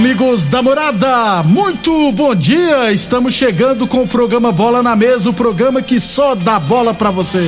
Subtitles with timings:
[0.00, 2.90] Amigos da morada, muito bom dia!
[2.90, 7.10] Estamos chegando com o programa Bola na Mesa o programa que só dá bola pra
[7.10, 7.46] você.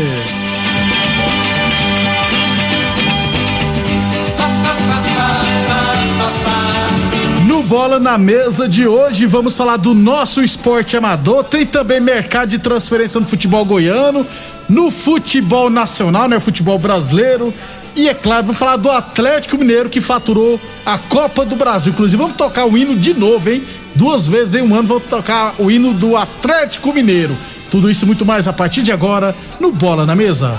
[7.47, 11.45] No Bola na Mesa de hoje, vamos falar do nosso esporte amador.
[11.45, 14.27] Tem também mercado de transferência no futebol goiano,
[14.69, 16.39] no futebol nacional, né?
[16.39, 17.53] Futebol brasileiro.
[17.95, 21.93] E é claro, vou falar do Atlético Mineiro que faturou a Copa do Brasil.
[21.93, 23.63] Inclusive, vamos tocar o hino de novo, hein?
[23.95, 27.37] Duas vezes em um ano vamos tocar o hino do Atlético Mineiro.
[27.71, 30.59] Tudo isso e muito mais a partir de agora no Bola na Mesa.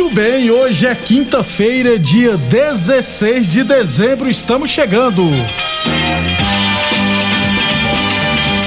[0.00, 5.22] Muito bem, hoje é quinta-feira, dia 16 de dezembro, estamos chegando.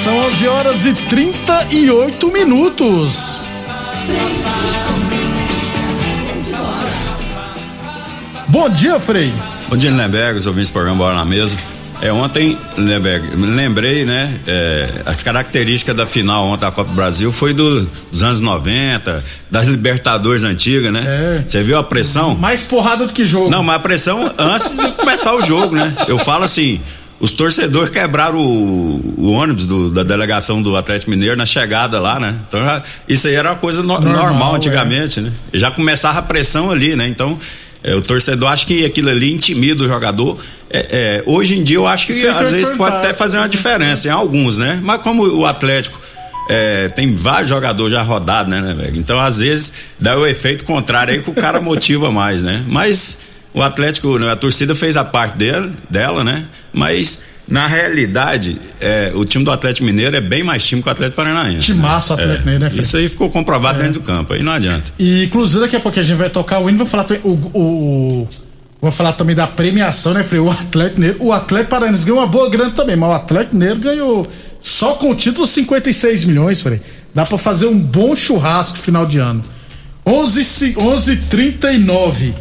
[0.03, 3.39] São 11 horas e 38 minutos.
[8.47, 9.33] Bom dia, Frei.
[9.67, 11.72] Bom dia, Lindenberg, os ouvintes do programa Bola na Mesa.
[12.01, 17.31] É, ontem, me lembrei, né, é, as características da final ontem da Copa do Brasil
[17.31, 17.79] foi do-
[18.11, 21.03] dos anos 90, das Libertadores antigas, né?
[21.05, 21.43] É.
[21.47, 22.35] Você viu a pressão?
[22.35, 23.49] Mais porrada do que jogo.
[23.49, 25.93] Não, mas a pressão antes de começar o jogo, né?
[26.07, 26.77] Eu falo assim,
[27.21, 32.19] os torcedores quebraram o, o ônibus do- da delegação do Atlético Mineiro na chegada lá,
[32.19, 32.35] né?
[32.47, 34.57] Então já- isso aí era uma coisa no- Normal, normal, é.
[34.57, 35.31] antigamente, né?
[35.53, 37.07] Já começava a pressão ali, né?
[37.07, 37.39] Então
[37.83, 40.39] é, o torcedor acha que aquilo ali intimida o jogador.
[40.69, 43.37] É, é, hoje em dia eu acho que que eu às vezes pode até fazer
[43.37, 44.79] uma diferença em alguns, né?
[44.81, 45.99] Mas como o Atlético
[46.49, 48.97] é, tem vários jogadores já rodados, né, né, velho?
[48.97, 52.63] Então, às vezes, dá o efeito contrário aí que o cara motiva mais, né?
[52.67, 53.21] Mas
[53.53, 56.43] o Atlético, né, a torcida fez a parte dele, dela, né?
[56.73, 60.91] Mas, na realidade, é, o time do Atlético Mineiro é bem mais time que o
[60.91, 61.71] Atlético Paranaense.
[61.71, 61.81] O né?
[62.15, 62.85] Atlético É, Mineiro, né, Fred?
[62.85, 64.83] Isso aí ficou comprovado dentro do campo, aí não adianta.
[64.97, 67.29] E inclusive daqui a pouco a gente vai tocar o hino, vai falar também o,
[67.53, 67.59] o,
[68.23, 68.29] o-
[68.81, 70.41] vou falar também da premiação, né, Frei?
[70.41, 73.79] O Atlético Mineiro, o Atlético Paranaense ganhou uma boa grana também, mas o Atlético Mineiro
[73.79, 74.27] ganhou
[74.61, 76.81] só com o título 56 milhões, Frei.
[77.13, 79.43] Dá pra fazer um bom churrasco no final de ano.
[80.05, 82.33] 11 ci- 11:39.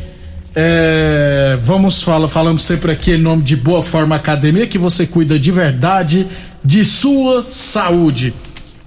[0.54, 5.38] É, vamos falar, falamos sempre aqui em nome de Boa Forma Academia, que você cuida
[5.38, 6.26] de verdade
[6.62, 8.34] de sua saúde.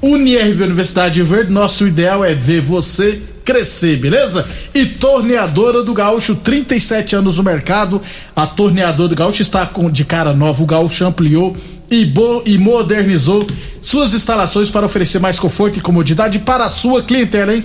[0.02, 4.46] UniRV Universidade de Verde, nosso ideal é ver você crescer, beleza?
[4.74, 8.00] E Torneadora do Gaúcho, 37 anos no mercado.
[8.36, 10.62] A Torneadora do Gaúcho está com, de cara nova.
[10.62, 11.56] O Gaúcho ampliou
[11.90, 13.46] e, bo, e modernizou
[13.82, 17.64] suas instalações para oferecer mais conforto e comodidade para a sua clientela, hein?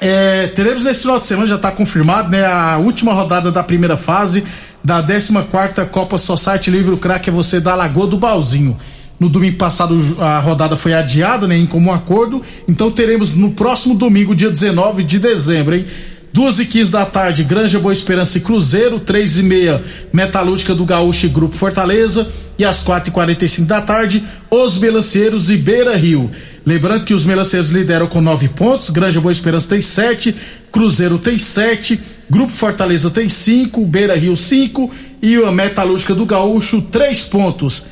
[0.00, 2.44] É, teremos nesse final de semana, já está confirmado, né?
[2.46, 4.44] A última rodada da primeira fase
[4.82, 8.78] da 14 Copa Society Livre Crack é você da Lagoa do Balzinho.
[9.18, 12.40] No domingo passado a rodada foi adiada, né, em comum acordo.
[12.68, 15.84] Então teremos no próximo domingo, dia 19 de dezembro, hein?
[16.32, 19.82] Duas e quinze da tarde, Granja Boa Esperança e Cruzeiro, três e meia,
[20.12, 22.28] Metalúrgica do Gaúcho e Grupo Fortaleza,
[22.58, 26.30] e às quatro e quarenta e cinco da tarde, Os Melanceiros e Beira Rio.
[26.66, 30.34] Lembrando que os Melanceiros lideram com nove pontos, Granja Boa Esperança tem sete,
[30.70, 31.98] Cruzeiro tem sete,
[32.30, 34.90] Grupo Fortaleza tem cinco, Beira Rio cinco
[35.22, 37.84] e a Metalúrgica do Gaúcho três pontos.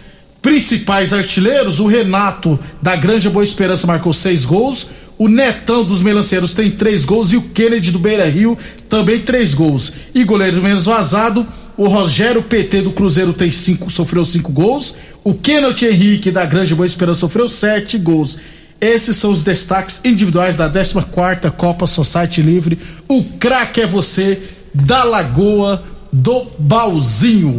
[0.42, 4.86] Principais artilheiros, o Renato da Granja Boa Esperança marcou seis gols,
[5.18, 8.56] o Netão dos Melanceiros tem três gols e o Kennedy do Beira Rio
[8.88, 9.92] também três gols.
[10.14, 11.46] E goleiro menos vazado,
[11.76, 14.94] o Rogério PT do Cruzeiro tem cinco, sofreu cinco gols.
[15.24, 18.38] O Kenneth Henrique da Grande Boa Esperança sofreu sete gols.
[18.80, 22.78] Esses são os destaques individuais da 14 Copa Society Livre.
[23.08, 24.38] O craque é você
[24.74, 25.82] da Lagoa
[26.12, 27.58] do Balzinho.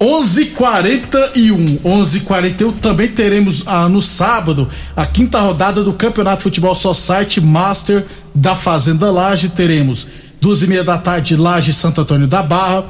[0.00, 8.04] 11:41, 11:41 também teremos ah, no sábado a quinta rodada do Campeonato Futebol Society Master
[8.32, 9.48] da Fazenda Laje.
[9.48, 10.06] Teremos
[10.40, 12.84] duas e meia da tarde Laje Santo Antônio da Barra,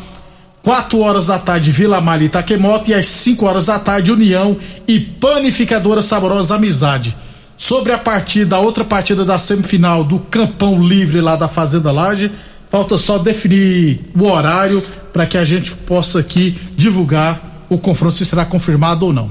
[0.63, 2.91] quatro horas da tarde Vila Malha Itaquemoto.
[2.91, 4.55] E às 5 horas da tarde União
[4.87, 7.17] e Panificadora Saborosa Amizade.
[7.57, 12.31] Sobre a partida, a outra partida da semifinal do Campão Livre lá da Fazenda Laje.
[12.71, 14.83] Falta só definir o horário
[15.19, 19.29] para que a gente possa aqui divulgar o confronto se será confirmado ou não.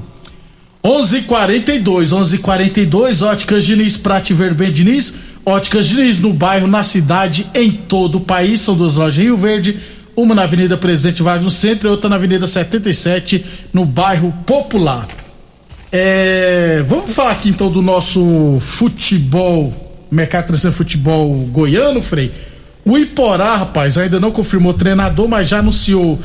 [0.84, 5.14] 11:42, 11:42, Óticas Diniz, Prate Verben Diniz,
[5.46, 8.60] Óticas Diniz no bairro, na cidade, em todo o país.
[8.60, 9.80] São duas lojas em Rio Verde,
[10.14, 15.08] uma na Avenida Presidente Vargas no centro e outra na Avenida 77 no bairro Popular.
[15.90, 19.74] É, vamos falar aqui então do nosso futebol,
[20.12, 22.30] mercado de futebol goiano, Frei.
[22.88, 26.18] O Iporá, rapaz, ainda não confirmou treinador, mas já anunciou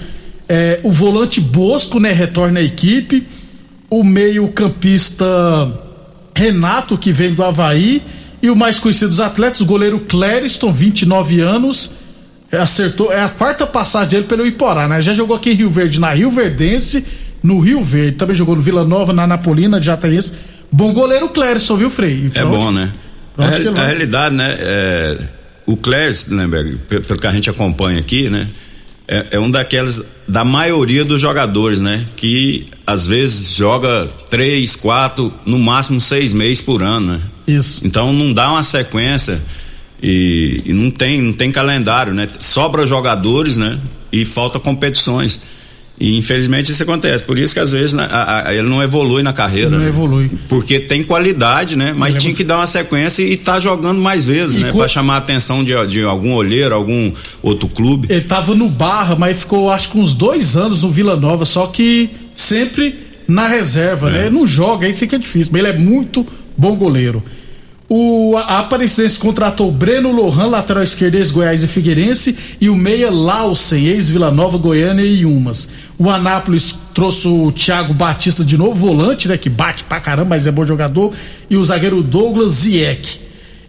[0.48, 2.12] é, o volante Bosco, né?
[2.12, 3.26] Retorna à equipe.
[3.90, 5.26] O meio-campista
[6.36, 8.00] Renato, que vem do Havaí.
[8.40, 11.90] E o mais conhecido dos atletas, o goleiro Clériston, 29 anos.
[12.52, 15.02] É, acertou, é a quarta passagem dele pelo Iporá, né?
[15.02, 17.04] Já jogou aqui em Rio Verde, na Rio Verdense,
[17.42, 18.12] no Rio Verde.
[18.18, 20.32] Também jogou no Vila Nova, na Napolina, já tem esse.
[20.70, 22.30] Bom goleiro Clériston, viu, Frei?
[22.36, 22.92] É bom, né?
[23.36, 24.56] A, a, realidade, né?
[24.60, 28.46] É o Cléris, Lemberg, pelo que a gente acompanha aqui, né?
[29.06, 32.04] É, é, um daqueles da maioria dos jogadores, né?
[32.16, 37.20] Que às vezes joga três, quatro, no máximo seis meses por ano, né?
[37.46, 37.86] Isso.
[37.86, 39.40] Então não dá uma sequência
[40.02, 42.28] e, e não tem não tem calendário, né?
[42.40, 43.78] Sobra jogadores, né?
[44.12, 45.40] E falta competições.
[46.00, 47.22] E infelizmente isso acontece.
[47.22, 49.70] Por isso que às vezes né, a, a, ele não evolui na carreira.
[49.70, 49.88] Não né?
[49.88, 50.30] evolui.
[50.48, 51.92] Porque tem qualidade, né?
[51.96, 54.72] Mas tinha que dar uma sequência e tá jogando mais vezes, e né?
[54.72, 54.78] Com...
[54.78, 57.12] Pra chamar a atenção de, de algum olheiro, algum
[57.42, 58.08] outro clube.
[58.10, 61.66] Ele tava no Barra, mas ficou acho que uns dois anos no Vila Nova, só
[61.66, 62.94] que sempre
[63.28, 64.18] na reserva, né?
[64.18, 64.22] é.
[64.24, 64.30] né?
[64.30, 65.52] Não joga, aí fica difícil.
[65.52, 67.22] Mas ele é muito bom goleiro.
[67.94, 74.30] O, Aparecidense contratou Breno Lohan, lateral esquerdo, ex-Goiás e Figueirense, e o meia Lausen, ex-Vila
[74.30, 75.68] Nova, Goiânia e Umas.
[75.98, 79.36] O Anápolis trouxe o Thiago Batista de novo, volante, né?
[79.36, 81.12] Que bate pra caramba, mas é bom jogador.
[81.50, 83.20] E o zagueiro Douglas Zieck.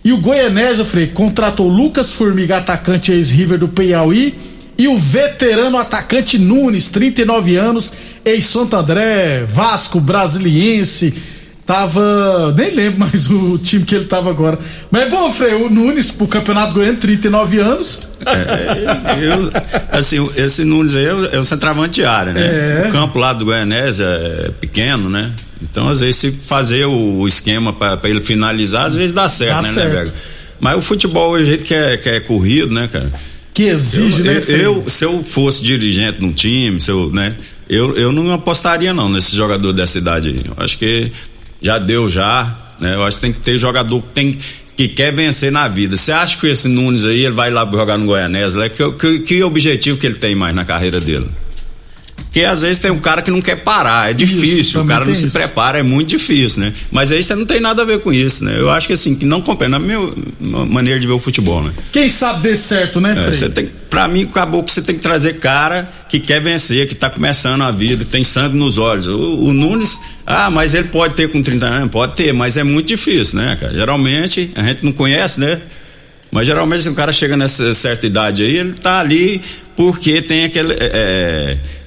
[0.05, 4.35] E o Goianésia, Frei, contratou Lucas Formiga, atacante ex-River do Piauí.
[4.77, 7.91] E o veterano atacante Nunes, 39 anos,
[8.23, 11.32] ex-Santo André, Vasco, Brasiliense
[11.65, 12.53] Tava.
[12.57, 14.59] Nem lembro mais o time que ele tava agora.
[14.91, 18.01] Mas é bom, Frei, o Nunes, pro Campeonato Goiano, 39 anos.
[18.25, 19.51] É, eu,
[19.97, 22.85] assim, esse Nunes aí é o centroavante de área, né?
[22.85, 22.87] É.
[22.87, 25.31] O campo lá do Goianésia é pequeno, né?
[25.61, 29.61] Então, às vezes, se fazer o esquema para ele finalizar, às vezes dá certo, dá
[29.61, 29.89] né, né certo.
[29.89, 30.13] né, Vega?
[30.59, 33.11] Mas o futebol, o jeito que é, que é corrido, né, cara?
[33.53, 37.35] Que exige, eu, né, eu, eu, se eu fosse dirigente num time, se eu, né,
[37.69, 40.37] eu, eu não apostaria não nesse jogador dessa idade aí.
[40.45, 41.11] Eu acho que
[41.63, 42.93] já deu já, né?
[42.93, 44.37] Eu acho que tem que ter jogador que tem
[44.75, 45.95] que quer vencer na vida.
[45.95, 48.57] Você acha que esse Nunes aí, ele vai lá jogar no Goianese?
[48.57, 48.69] Né?
[48.69, 51.27] Que, que, que objetivo que ele tem mais na carreira dele?
[52.33, 55.05] Porque às vezes tem um cara que não quer parar, é difícil, isso, o cara
[55.05, 56.73] não se prepara, é muito difícil, né?
[56.91, 58.55] Mas aí você não tem nada a ver com isso, né?
[58.57, 59.99] Eu acho que assim, que não compensa, na minha
[60.67, 61.71] maneira de ver o futebol, né?
[61.91, 63.27] Quem sabe dê certo, né, Frei?
[63.27, 66.87] É, você tem, pra mim, acabou que você tem que trazer cara que quer vencer,
[66.87, 69.05] que tá começando a vida, que tem sangue nos olhos.
[69.05, 72.63] O, o Nunes, ah, mas ele pode ter com 30 anos, pode ter, mas é
[72.63, 73.71] muito difícil, né, cara?
[73.71, 75.61] Geralmente, a gente não conhece, né?
[76.31, 79.39] Mas geralmente, se o cara chega nessa certa idade aí, ele tá ali
[79.75, 80.73] porque tem aquele.
[80.73, 81.82] É, é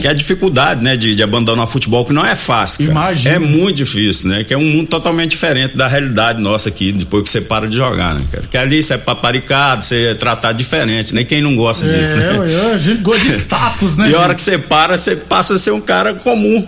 [0.00, 2.84] que é a dificuldade, né, de, de abandonar o futebol, que não é fácil.
[2.90, 3.34] Imagina.
[3.34, 4.44] É muito difícil, né?
[4.44, 7.76] Que é um mundo totalmente diferente da realidade nossa aqui, depois que você para de
[7.76, 8.44] jogar, né, cara?
[8.50, 11.24] Que ali você é paparicado, você é tratado diferente, né?
[11.24, 12.38] Quem não gosta É, disso, né?
[12.38, 14.10] ué, a gente gosta de status, né?
[14.10, 16.66] E a hora que você para, você passa a ser um cara comum.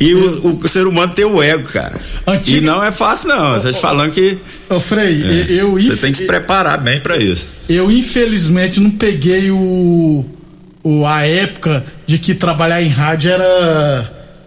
[0.00, 1.96] E o, o ser humano tem o ego, cara.
[2.26, 3.54] Antiga- E não é fácil, não.
[3.54, 4.36] Você tá falando que
[4.68, 7.46] Ô, Frei, é, eu, você inf- tem que se preparar bem pra isso.
[7.68, 10.26] eu infelizmente não peguei o,
[10.84, 14.04] o a época de que trabalhar em rádio era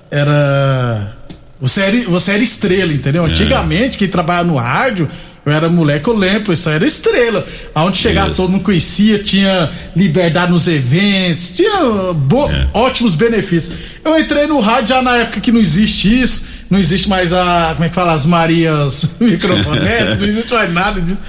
[0.09, 1.11] era
[1.59, 3.25] você era, você era estrela, entendeu?
[3.25, 3.29] É.
[3.29, 5.09] Antigamente quem trabalhava no rádio
[5.45, 7.45] eu era moleque, eu lembro, isso era estrela.
[7.73, 12.67] Aonde chegava todo mundo conhecia, tinha liberdade nos eventos, tinha bo- É.
[12.73, 13.73] ótimos benefícios.
[14.03, 17.71] Eu entrei no rádio já na época que não existe isso, não existe mais a,
[17.73, 21.21] como é que fala, as Marias microfonetes, não existe mais nada disso.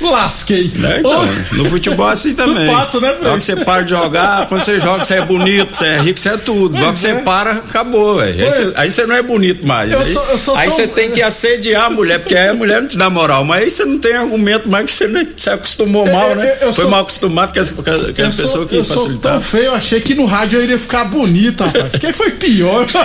[0.00, 0.68] Lasquei.
[0.82, 2.66] É, então, Ô, no futebol é assim também.
[2.66, 3.26] passa, né, Fred?
[3.28, 6.18] Hora que você para de jogar, quando você joga, você é bonito, você é rico,
[6.18, 6.76] você é tudo.
[6.76, 7.14] Hora que você é.
[7.20, 8.44] para, acabou, velho.
[8.74, 9.92] Aí, você- não é bonito mais.
[9.92, 12.48] Eu aí sou- eu sou aí tão- você tem que assediar a mulher, porque aí
[12.48, 13.44] a mulher não te dá moral.
[13.44, 16.52] Mas aí você não tem argumento mais que você, nem, você acostumou mal, eu- né?
[16.60, 17.82] eu Foi sou- mal acostumado com essa eu
[18.14, 19.40] pessoa sou, que eu sou tão facilitava.
[19.40, 21.90] feio, eu achei que no rádio eu iria ficar bonita, rapaz.
[22.00, 22.86] Quem foi pior?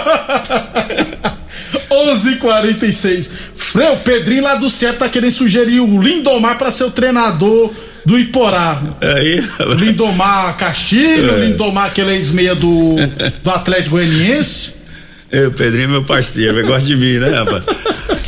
[1.92, 3.32] 11:46.
[3.56, 7.72] Frei, o Pedrinho lá do Certo tá querendo sugerir o Lindomar pra ser o treinador
[8.06, 8.82] do Iporá.
[9.02, 9.44] Aí,
[9.78, 11.46] Lindomar Castilho, É.
[11.46, 12.96] Lindomar aquele ex-meia do,
[13.44, 14.80] do Atlético Goianiense.
[15.32, 17.64] É, o Pedrinho é meu parceiro, ele gosta de mim, né, rapaz?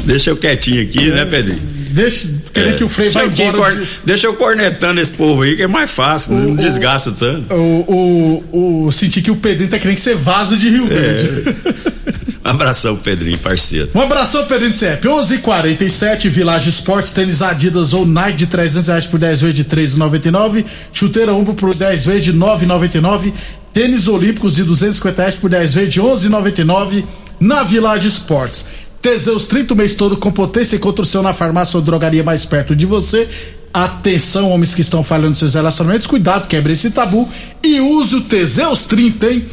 [0.06, 1.60] Deixa eu quietinho aqui, né, Pedrinho?
[1.90, 3.58] Deixa, querendo que o Frei vai embora.
[3.58, 7.52] cor- de- Deixa eu cornetando esse povo aí, que é mais fácil, não desgasta tanto.
[7.54, 10.72] O, o, o, senti que o Pedrinho tá querendo que você vaza de É.
[10.72, 11.30] Rio Verde.
[11.50, 12.01] Um
[12.50, 13.90] abração, Pedrinho, parceiro.
[13.94, 15.08] Um abração, Pedrinho de CEP.
[15.08, 20.66] 11:47 Village Esportes, tênis Adidas ou Nike de 300 reais por 10 vezes de 3,99.
[20.94, 23.34] Chuteira Umbro por 10 vezes de 9,99.
[23.74, 27.06] Tênis Olímpicos de 250 reais por 10 vezes de 11,99
[27.40, 28.66] na Village Esportes.
[29.02, 32.76] Teseus 30 o mês todo com potência e construção na farmácia ou drogaria mais perto
[32.76, 33.28] de você.
[33.74, 37.28] Atenção, homens que estão falhando seus relacionamentos, cuidado, quebre esse tabu
[37.64, 39.46] e use o Teseus 30, hein?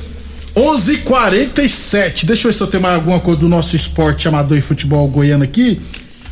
[0.55, 2.27] 11:47.
[2.27, 5.07] Deixa eu ver se eu tenho mais alguma coisa do nosso esporte amador e futebol
[5.09, 5.81] goiano aqui.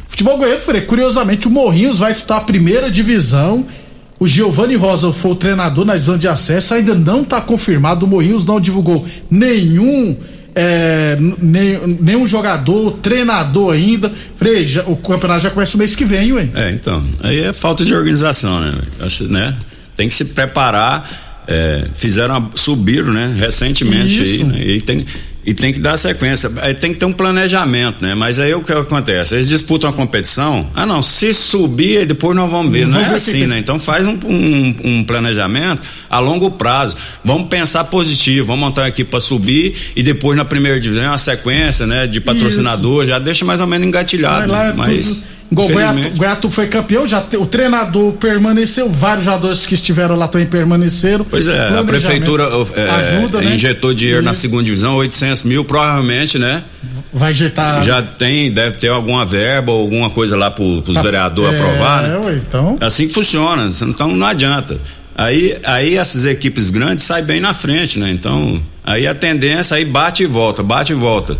[0.08, 3.64] Futebol goiano, Frei, curiosamente, o Morrinhos vai disputar a primeira divisão.
[4.18, 8.06] O Giovanni Rosa foi o treinador na divisão de acesso, ainda não está confirmado.
[8.06, 10.16] O Morrinhos não divulgou nenhum.
[10.58, 14.10] é, nem- nenhum jogador, treinador ainda.
[14.36, 16.48] Frei, já- o campeonato já começa o mês que vem, ué.
[16.54, 18.70] É, então, aí é falta de organização, né?
[19.28, 19.54] Né?
[19.94, 21.25] Tem que se preparar.
[21.46, 23.34] É, fizeram, a- subiram, né?
[23.38, 24.44] Recentemente aí, Isso.
[24.44, 24.60] né?
[24.62, 25.06] E tem,
[25.44, 26.50] e tem que dar sequência.
[26.60, 28.14] Aí tem que ter um planejamento, né?
[28.16, 29.34] Mas aí o que acontece?
[29.36, 30.66] Eles disputam a competição.
[30.74, 32.84] Ah, não, se subir, depois nós vamos ver.
[32.86, 33.58] Não Vamos é ver assim, que- né?
[33.58, 36.96] Então faz um, um- um planejamento a longo prazo.
[37.24, 41.18] Vamos pensar positivo, vamos montar uma equipe para subir e depois na primeira divisão uma
[41.18, 42.06] sequência, né?
[42.08, 44.50] De patrocinador, já deixa mais ou menos engatilhado.
[44.50, 44.70] Lá, né?
[44.70, 45.06] é Mas.
[45.08, 50.16] tudo- Igual o Goiatu, foi campeão, já te- o treinador permaneceu, vários jogadores que estiveram
[50.16, 51.24] lá também permaneceram.
[51.24, 53.54] Pois é, a prefeitura é, ajuda, né?
[53.54, 54.40] injetou dinheiro na Isso.
[54.40, 56.62] segunda divisão, 800 mil, provavelmente, né?
[57.12, 57.80] Vai injetar.
[57.82, 62.02] Já tem, deve ter alguma verba ou alguma coisa lá pro, pros vereadores é, aprovar,
[62.02, 62.20] né?
[62.24, 62.76] ué, então.
[62.80, 64.76] É assim que funciona, então não adianta.
[65.16, 68.10] Aí, aí essas equipes grandes saem bem na frente, né?
[68.10, 71.38] Então, aí a tendência aí bate e volta, bate e volta.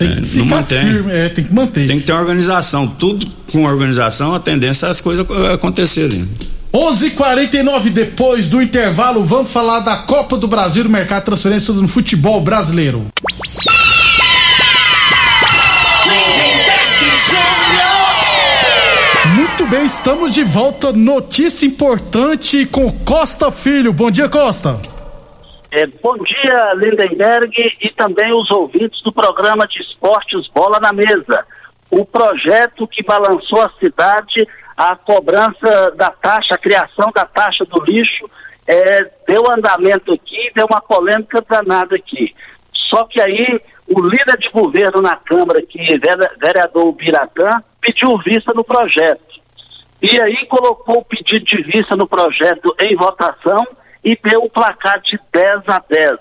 [0.00, 0.86] Tem É, que não ficar mantém.
[0.86, 1.86] firme, é, tem que manter.
[1.86, 6.26] Tem que ter organização, tudo com organização, a tendência é as coisas acontecerem.
[6.72, 11.86] 11:49 depois do intervalo, vamos falar da Copa do Brasil, do mercado de transferência no
[11.86, 13.04] futebol brasileiro.
[19.34, 20.92] Muito bem, estamos de volta.
[20.92, 23.92] Notícia importante com Costa Filho.
[23.92, 24.78] Bom dia, Costa.
[25.72, 31.46] É, bom dia, Lindenberg, e também os ouvintes do programa de esportes Bola na Mesa.
[31.88, 37.84] O projeto que balançou a cidade, a cobrança da taxa, a criação da taxa do
[37.84, 38.28] lixo,
[38.66, 42.34] é, deu andamento aqui, deu uma polêmica danada aqui.
[42.72, 48.18] Só que aí o líder de governo na Câmara, que é vere- vereador Biratã, pediu
[48.18, 49.40] vista no projeto.
[50.02, 53.64] E aí colocou o pedido de vista no projeto em votação
[54.04, 56.18] e deu o placar de 10 a 10.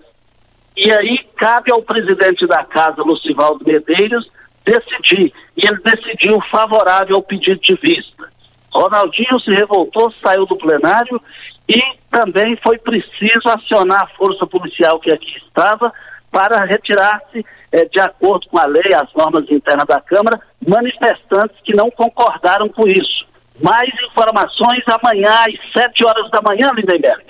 [0.76, 4.30] E aí cabe ao presidente da casa, Lucivaldo Medeiros,
[4.64, 5.34] decidir.
[5.58, 8.30] E ele decidiu favorável ao pedido de vista.
[8.72, 11.22] Ronaldinho se revoltou, saiu do plenário
[11.68, 15.92] e também foi preciso acionar a força policial que aqui estava
[16.32, 21.76] para retirar-se, eh, de acordo com a lei, as normas internas da Câmara, manifestantes que
[21.76, 23.28] não concordaram com isso.
[23.60, 27.24] Mais informações amanhã às 7 horas da manhã, Lindenberg.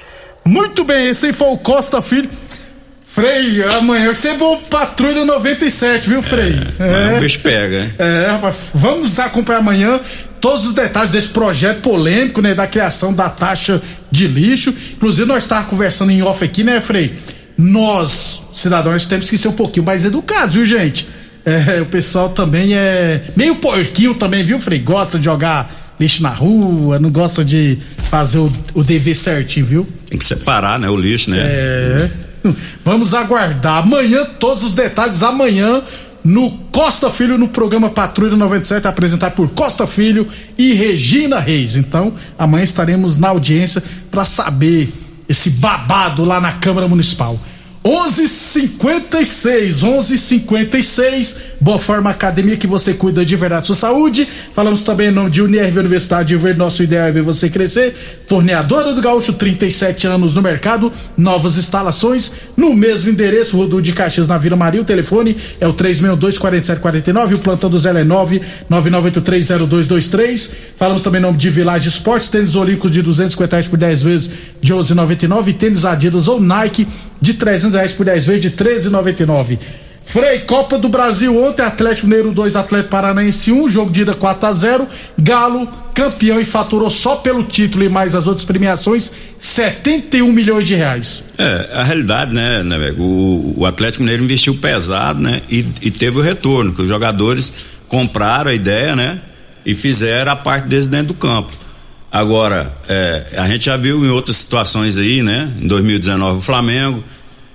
[0.46, 2.30] Muito bem, esse aí foi o Costa Filho.
[3.06, 6.56] Frei, amanhã vai ser bom Patrulha 97, viu, Frei?
[6.80, 7.92] É, o bicho pega.
[7.98, 10.00] É, rapaz, vamos acompanhar amanhã
[10.40, 13.82] todos os detalhes desse projeto polêmico, né, da criação da taxa
[14.12, 14.74] de lixo.
[14.94, 17.14] Inclusive, nós estávamos conversando em off aqui, né, Frei?
[17.58, 21.08] Nós, cidadãos, temos que ser um pouquinho mais educados, viu, gente?
[21.44, 24.80] É, o pessoal também é meio porquinho também, viu, Frei?
[24.80, 29.88] Gosta de jogar lixo na rua, não gosta de fazer o, o dever certinho, viu?
[30.10, 30.90] Tem que separar, né?
[30.90, 31.38] O lixo, né?
[31.40, 32.10] É.
[32.84, 35.84] Vamos aguardar amanhã todos os detalhes amanhã
[36.24, 40.28] no Costa Filho no programa Patrulha 97 apresentado por Costa Filho
[40.58, 41.76] e Regina Reis.
[41.76, 44.90] Então, amanhã estaremos na audiência para saber
[45.28, 47.40] esse babado lá na Câmara Municipal.
[47.84, 51.38] 11:56, 11:56.
[51.62, 54.26] Boa Forma Academia que você cuida de verdade da sua saúde.
[54.26, 56.54] Falamos também em nome de Unirv Universidade de.
[56.54, 57.94] Nosso ideal é ver você crescer.
[58.30, 60.90] Torneadora do Gaúcho, 37 anos no mercado.
[61.18, 64.82] Novas instalações no mesmo endereço, Rodu de Caxias na Vila Maria.
[64.82, 67.36] O telefone é o 362-4749.
[67.36, 70.52] O plantão do Zé é 999830223.
[70.78, 72.30] Falamos também em nome de Village Esportes.
[72.30, 75.50] Tênis Olímpicos de 250 reais por 10 vezes de 11,99.
[75.50, 76.88] E tênis Adidas ou Nike
[77.22, 79.60] de 300 reais por 10 vezes de 13,99.
[80.10, 84.48] Frei, Copa do Brasil ontem, Atlético Mineiro 2, Atlético Paranaense 1, jogo de ida 4
[84.48, 90.34] a 0 Galo, campeão e faturou só pelo título e mais as outras premiações 71
[90.34, 91.22] milhões de reais.
[91.38, 92.92] É, a realidade, né, né?
[92.98, 95.44] O, o Atlético Mineiro investiu pesado, né?
[95.48, 97.54] E, e teve o retorno, que os jogadores
[97.88, 99.20] compraram a ideia, né?
[99.64, 101.52] E fizeram a parte deles dentro do campo.
[102.12, 105.52] Agora, é, a gente já viu em outras situações aí, né?
[105.62, 107.04] Em 2019 o Flamengo.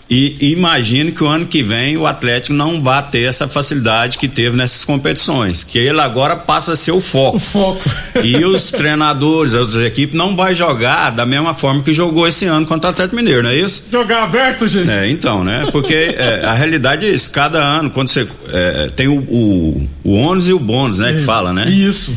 [0.08, 4.28] E, imagine que o ano que vem o Atlético não vai ter essa facilidade que
[4.28, 7.37] teve nessas competições, que ele agora passa a ser o foco.
[7.37, 7.82] O foco.
[8.23, 12.44] E os treinadores, as outras equipes, não vai jogar da mesma forma que jogou esse
[12.46, 13.88] ano contra o Atlético Mineiro, não é isso?
[13.90, 14.90] Jogar aberto, gente.
[14.90, 15.68] É, então, né?
[15.73, 20.12] Porque é, a realidade é isso, cada ano, quando você é, tem o, o, o
[20.12, 21.14] ônus e o bônus, né?
[21.14, 21.68] Que fala, né?
[21.68, 22.16] Isso.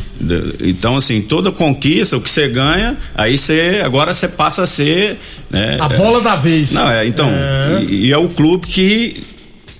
[0.60, 5.18] Então, assim, toda conquista, o que você ganha, aí você, agora você passa a ser,
[5.50, 5.78] né?
[5.80, 6.72] A bola da vez.
[6.72, 7.82] Não, é, então, É.
[7.88, 9.22] E, e é o clube que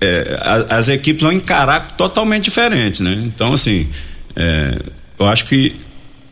[0.01, 3.21] é, a- as equipes vão encarar totalmente diferentes, né?
[3.25, 3.87] Então, assim,
[4.35, 4.77] é,
[5.19, 5.75] eu acho que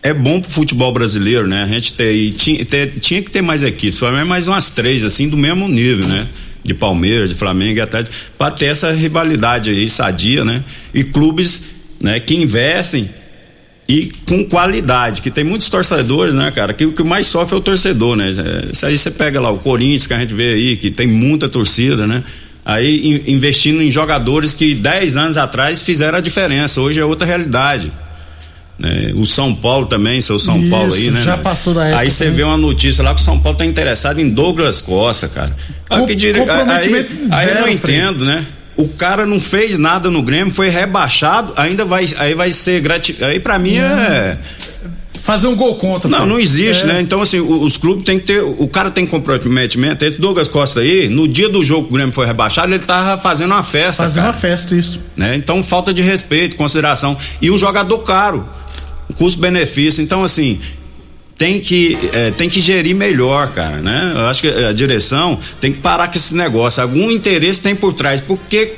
[0.02, 1.64] é bom pro futebol brasileiro, né?
[1.64, 5.04] A gente ter, tinha, ter- tinha que ter mais equipes, pelo menos mais umas três,
[5.04, 6.26] assim, do mesmo nível, né?
[6.64, 10.64] De Palmeiras, de Flamengo e Atlético, pra ter essa rivalidade aí sadia, né?
[10.94, 11.64] E clubes,
[12.00, 13.10] né, que investem
[13.88, 16.74] e com qualidade, que tem muitos torcedores, né, cara?
[16.74, 18.30] Que o que mais sofre é o torcedor, né?
[18.38, 21.08] É, Isso aí você pega lá o Corinthians, que a gente vê aí, que tem
[21.08, 22.24] muita torcida, né?
[22.66, 27.26] Aí in- investindo em jogadores que 10 anos atrás fizeram a diferença, hoje é outra
[27.26, 27.90] realidade.
[28.78, 29.12] Né?
[29.16, 31.24] O São Paulo também, seu São Isso, Paulo aí, né?
[31.24, 33.66] já passou da época Aí você vê uma notícia lá que o São Paulo tá
[33.66, 35.56] interessado em Douglas Costa, cara.
[35.90, 36.40] Ah, Com- que dire...
[36.42, 38.46] aí, aí eu não entendo, né?
[38.78, 43.18] O cara não fez nada no Grêmio, foi rebaixado, ainda vai, aí vai ser grati...
[43.24, 44.38] Aí pra mim é.
[45.20, 46.10] Fazer um gol contra.
[46.10, 46.86] Não, não existe, É.
[46.88, 47.02] né?
[47.02, 48.42] Então, assim, o- os clubes têm que ter.
[48.42, 50.06] O cara tem comprometimento.
[50.06, 53.18] Esse Douglas Costa aí, no dia do jogo que o Grêmio foi rebaixado, ele tava
[53.22, 54.04] fazendo uma festa.
[54.04, 55.02] Fazer cara, uma festa, isso.
[55.18, 55.36] né?
[55.36, 57.18] Então, falta de respeito, consideração.
[57.42, 58.48] E um jogador caro,
[59.16, 60.02] custo-benefício.
[60.02, 60.60] Então, assim.
[61.38, 64.12] Tem que, eh, tem que gerir melhor, cara, né?
[64.16, 66.82] Eu acho que a direção tem que parar com esse negócio.
[66.82, 68.20] Algum interesse tem por trás.
[68.20, 68.74] Por que,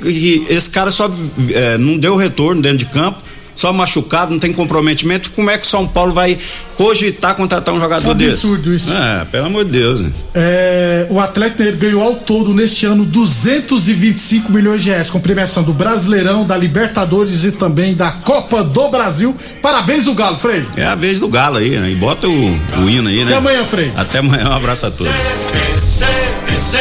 [0.48, 1.10] esse cara só
[1.50, 3.29] eh, não deu retorno dentro de campo?
[3.60, 5.30] Só machucado, não tem comprometimento.
[5.32, 6.38] Como é que o São Paulo vai
[6.76, 8.46] cogitar contratar um jogador desse?
[8.46, 8.90] Absurdo isso.
[8.90, 10.00] É, pelo amor de Deus.
[10.00, 10.10] Né?
[10.34, 15.62] É, o Atlético Mineiro ganhou ao todo neste ano 225 milhões de reais com premiação
[15.62, 19.36] do Brasileirão, da Libertadores e também da Copa do Brasil.
[19.60, 20.64] Parabéns o Galo, Frei.
[20.74, 21.90] É a vez do Galo aí, né?
[21.90, 23.24] E bota o, o hino aí, né?
[23.24, 23.92] Até amanhã, Frei.
[23.94, 25.12] Até amanhã, um abraço a todos.
[25.52, 26.08] Vencer,
[26.46, 26.80] vencer.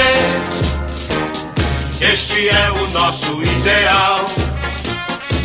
[2.00, 4.49] Este é o nosso ideal.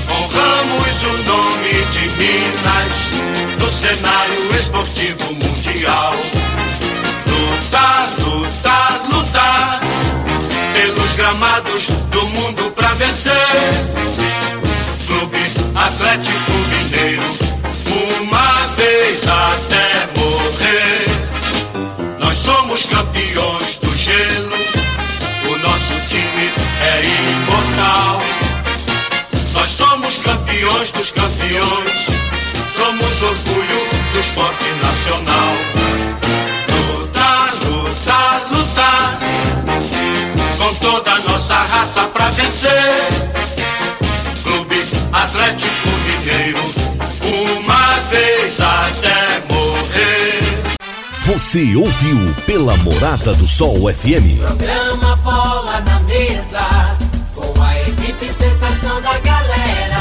[0.09, 2.97] Honramos o nome de Minas
[3.59, 6.15] no cenário esportivo mundial.
[7.27, 9.81] Lutar, lutar, lutar
[10.73, 13.33] pelos gramados do mundo pra vencer.
[15.07, 15.39] Clube
[15.75, 17.23] Atlético Mineiro,
[18.21, 21.07] uma vez até morrer.
[22.19, 23.64] Nós somos campeões
[30.85, 32.07] campeões dos campeões.
[32.71, 33.81] Somos orgulho
[34.13, 35.55] do esporte nacional.
[36.99, 39.19] Lutar, lutar, lutar.
[40.59, 42.71] Com toda a nossa raça pra vencer.
[44.43, 46.61] Clube Atlético Mineiro.
[47.57, 50.65] Uma vez até morrer.
[51.27, 54.39] Você ouviu pela Morada do Sol FM.
[54.39, 56.95] Programa Bola na Mesa.
[58.85, 59.54] diversão da galera.